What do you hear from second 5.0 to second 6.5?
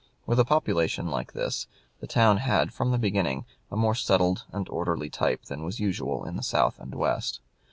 type than was usual in the